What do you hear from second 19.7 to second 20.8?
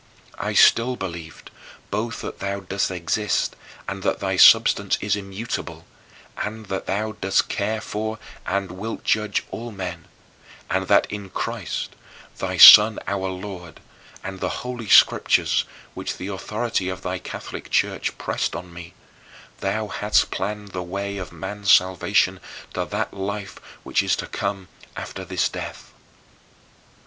hast planned